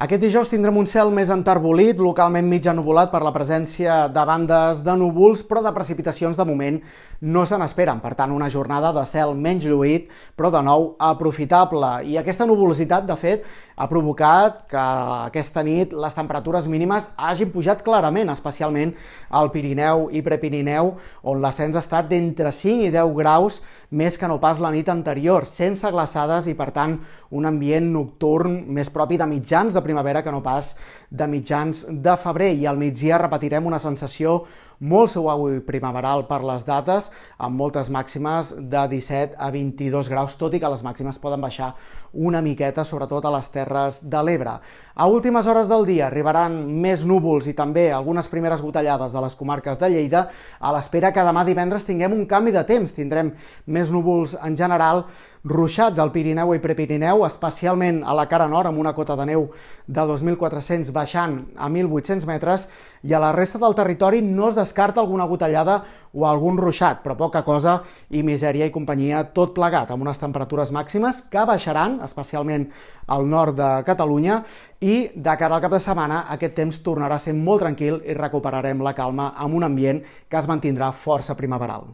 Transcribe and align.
Aquest 0.00 0.22
dijous 0.22 0.48
tindrem 0.48 0.78
un 0.80 0.86
cel 0.88 1.10
més 1.12 1.28
enterbolit, 1.28 1.98
localment 2.00 2.46
mig 2.48 2.64
ennubulat 2.70 3.10
per 3.12 3.20
la 3.20 3.34
presència 3.34 4.06
de 4.08 4.22
bandes 4.24 4.78
de 4.80 4.94
núvols, 4.96 5.42
però 5.44 5.60
de 5.60 5.74
precipitacions 5.76 6.38
de 6.40 6.46
moment 6.48 6.78
no 7.20 7.42
se 7.44 7.58
n'esperen. 7.60 8.00
Per 8.00 8.14
tant, 8.16 8.32
una 8.32 8.48
jornada 8.48 8.94
de 8.96 9.02
cel 9.04 9.34
menys 9.36 9.66
lluït, 9.68 10.06
però 10.40 10.48
de 10.54 10.62
nou 10.64 10.94
aprofitable. 11.04 11.98
I 12.08 12.16
aquesta 12.16 12.46
nuvolositat, 12.48 13.04
de 13.04 13.16
fet, 13.20 13.44
ha 13.76 13.88
provocat 13.92 14.62
que 14.72 14.86
aquesta 15.26 15.60
nit 15.64 15.92
les 15.92 16.16
temperatures 16.16 16.68
mínimes 16.72 17.10
hagin 17.20 17.52
pujat 17.52 17.84
clarament, 17.84 18.32
especialment 18.32 18.94
al 19.36 19.52
Pirineu 19.52 20.08
i 20.16 20.24
Prepirineu, 20.24 20.94
on 21.28 21.44
l'ascens 21.44 21.76
ha 21.76 21.84
estat 21.84 22.08
d'entre 22.08 22.52
5 22.56 22.88
i 22.88 22.90
10 22.92 23.12
graus 23.20 23.60
més 23.90 24.16
que 24.16 24.28
no 24.32 24.40
pas 24.40 24.60
la 24.64 24.72
nit 24.72 24.88
anterior, 24.88 25.44
sense 25.48 25.88
glaçades 25.92 26.48
i, 26.48 26.56
per 26.56 26.70
tant, 26.72 26.96
un 27.36 27.48
ambient 27.48 27.92
nocturn 27.92 28.62
més 28.72 28.88
propi 28.92 29.20
de 29.20 29.28
mitjans 29.28 29.76
de 29.76 29.84
primavera 29.90 30.22
que 30.22 30.32
no 30.32 30.42
pas 30.42 30.76
de 31.10 31.26
mitjans 31.26 31.84
de 31.90 32.16
febrer 32.16 32.54
i 32.54 32.66
al 32.70 32.78
migdia 32.78 33.18
repetirem 33.18 33.66
una 33.66 33.82
sensació 33.82 34.44
molt 34.80 35.12
suau 35.12 35.44
i 35.52 35.58
primaveral 35.60 36.24
per 36.24 36.40
les 36.46 36.64
dates, 36.64 37.10
amb 37.36 37.58
moltes 37.60 37.90
màximes 37.92 38.54
de 38.56 38.84
17 38.88 39.36
a 39.36 39.50
22 39.52 40.08
graus, 40.08 40.36
tot 40.40 40.54
i 40.56 40.60
que 40.60 40.70
les 40.72 40.82
màximes 40.82 41.20
poden 41.20 41.42
baixar 41.44 41.74
una 42.12 42.40
miqueta, 42.40 42.84
sobretot 42.84 43.26
a 43.28 43.34
les 43.36 43.50
Terres 43.52 44.00
de 44.02 44.22
l'Ebre. 44.24 44.56
A 44.94 45.06
últimes 45.06 45.46
hores 45.46 45.68
del 45.68 45.84
dia 45.84 46.06
arribaran 46.08 46.56
més 46.80 47.04
núvols 47.04 47.50
i 47.50 47.54
també 47.56 47.90
algunes 47.92 48.28
primeres 48.32 48.64
gotellades 48.64 49.12
de 49.12 49.20
les 49.20 49.36
comarques 49.36 49.78
de 49.78 49.90
Lleida, 49.92 50.28
a 50.58 50.72
l'espera 50.72 51.12
que 51.12 51.26
demà 51.28 51.44
divendres 51.44 51.84
tinguem 51.84 52.16
un 52.16 52.24
canvi 52.26 52.56
de 52.56 52.64
temps. 52.64 52.96
Tindrem 52.96 53.34
més 53.66 53.92
núvols 53.92 54.38
en 54.40 54.56
general, 54.56 55.04
ruixats 55.44 56.00
al 56.00 56.10
Pirineu 56.12 56.54
i 56.54 56.60
Prepirineu, 56.60 57.24
especialment 57.28 58.02
a 58.04 58.16
la 58.16 58.26
cara 58.28 58.48
nord, 58.48 58.68
amb 58.68 58.80
una 58.80 58.92
cota 58.96 59.16
de 59.16 59.28
neu 59.28 59.50
de 59.90 60.02
2.400 60.06 60.92
baixant 60.94 61.34
a 61.58 61.68
1.800 61.68 62.26
metres, 62.30 62.68
i 63.02 63.14
a 63.14 63.20
la 63.22 63.32
resta 63.34 63.58
del 63.58 63.74
territori 63.74 64.20
no 64.22 64.50
es 64.50 64.58
descarta 64.58 65.02
alguna 65.02 65.26
gotellada 65.26 65.80
o 66.14 66.26
algun 66.26 66.58
ruixat, 66.58 67.02
però 67.02 67.16
poca 67.18 67.42
cosa 67.46 67.80
i 68.10 68.22
misèria 68.26 68.68
i 68.68 68.74
companyia 68.74 69.24
tot 69.34 69.54
plegat, 69.56 69.90
amb 69.90 70.06
unes 70.06 70.20
temperatures 70.22 70.70
màximes 70.74 71.24
que 71.30 71.46
baixaran, 71.46 71.98
especialment 72.06 72.68
al 73.10 73.26
nord 73.26 73.58
de 73.58 73.70
Catalunya, 73.86 74.42
i 74.80 75.10
de 75.14 75.38
cara 75.40 75.58
al 75.58 75.64
cap 75.64 75.74
de 75.74 75.82
setmana 75.82 76.24
aquest 76.36 76.54
temps 76.60 76.82
tornarà 76.86 77.18
a 77.18 77.24
ser 77.24 77.34
molt 77.34 77.66
tranquil 77.66 77.98
i 78.06 78.14
recuperarem 78.14 78.84
la 78.84 78.94
calma 78.94 79.32
amb 79.36 79.58
un 79.58 79.66
ambient 79.66 80.04
que 80.28 80.38
es 80.38 80.48
mantindrà 80.50 80.92
força 80.92 81.34
primaveral. 81.34 81.90